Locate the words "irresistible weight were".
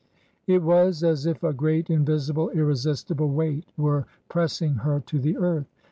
2.49-4.07